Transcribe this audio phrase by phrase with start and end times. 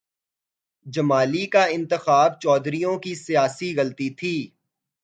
[0.85, 4.35] جمالی کا انتخاب چودھریوں کی سیاسی غلطی تھی۔